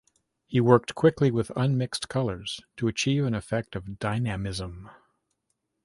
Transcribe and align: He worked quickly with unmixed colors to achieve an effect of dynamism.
He 0.47 0.59
worked 0.59 0.95
quickly 0.95 1.29
with 1.29 1.51
unmixed 1.55 2.09
colors 2.09 2.59
to 2.77 2.87
achieve 2.87 3.23
an 3.23 3.35
effect 3.35 3.75
of 3.75 3.99
dynamism. 3.99 4.89